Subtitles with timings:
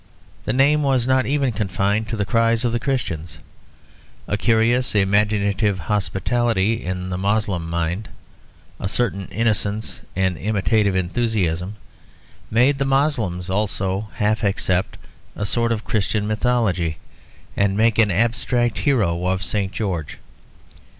[0.45, 3.37] The name was not even confined to the cries of the Christians;
[4.27, 8.09] a curious imaginative hospitality in the Moslem mind,
[8.79, 11.75] a certain innocent and imitative enthusiasm,
[12.49, 14.97] made the Moslems also half accept
[15.35, 16.97] a sort of Christian mythology,
[17.55, 19.71] and make an abstract hero of St.
[19.71, 20.17] George.